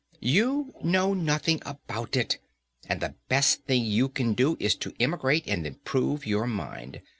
[0.19, 2.39] "You know nothing about it,
[2.89, 7.03] and the best thing you can do is to emigrate and improve your mind.